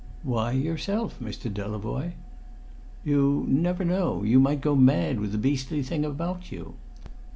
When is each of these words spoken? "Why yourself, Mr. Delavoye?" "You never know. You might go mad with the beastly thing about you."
"Why 0.23 0.53
yourself, 0.53 1.19
Mr. 1.21 1.53
Delavoye?" 1.53 2.13
"You 3.05 3.45
never 3.47 3.85
know. 3.85 4.23
You 4.23 4.39
might 4.39 4.59
go 4.59 4.75
mad 4.75 5.19
with 5.19 5.31
the 5.31 5.37
beastly 5.37 5.83
thing 5.83 6.03
about 6.03 6.51
you." 6.51 6.73